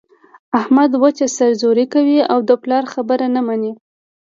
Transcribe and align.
احمد 0.59 0.91
وچه 1.03 1.25
سر 1.37 1.51
زوري 1.61 1.85
کوي 1.93 2.19
او 2.31 2.39
د 2.49 2.51
پلار 2.63 2.83
خبره 2.93 3.25
نه 3.35 3.41
مني. 3.47 3.71